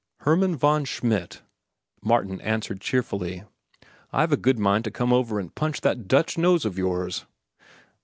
[0.21, 1.43] "Hermann von Schmidt,"
[2.01, 3.43] Martin answered cheerfully,
[4.11, 7.27] "I've a good mind to come over and punch that Dutch nose of yours."